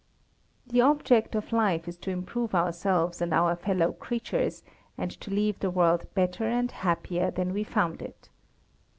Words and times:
The 0.65 0.81
object 0.81 1.35
of 1.35 1.53
life 1.53 1.87
is 1.87 1.95
to 1.97 2.09
improve 2.09 2.55
ourselves 2.55 3.21
and 3.21 3.31
our 3.31 3.55
fellow 3.55 3.91
creatures, 3.91 4.63
and 4.97 5.11
to 5.11 5.29
leave 5.29 5.59
the 5.59 5.69
world 5.69 6.11
better 6.15 6.45
and 6.47 6.71
happier 6.71 7.29
than 7.29 7.53
we 7.53 7.63
found 7.63 8.01
it. 8.01 8.29